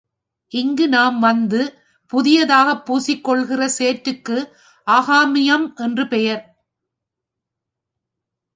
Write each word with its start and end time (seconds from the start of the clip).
இங்கு 0.51 0.85
நாம் 0.89 1.19
வந்து 1.19 1.61
புதியதாக 2.13 2.69
பூசிக் 2.77 3.23
கொள்ளுகிற 3.23 3.69
சேற்றுக்கு 3.77 4.37
ஆகாம்யம் 4.87 5.67
என்று 5.75 6.07
பெயர். 6.07 6.43